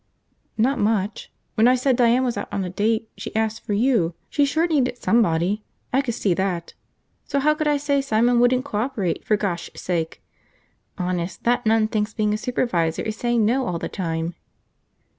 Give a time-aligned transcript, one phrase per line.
[0.57, 1.31] "Not much.
[1.53, 4.15] When I said Diane was out on a date, she asked for you.
[4.31, 5.61] She sure needed somebody,
[5.93, 6.73] I could see that.
[7.25, 10.19] So how could I say Simon wouldn't co operate, for gosh sake!
[10.97, 14.33] Honest, that nun thinks being a supervisor is saying no all the time."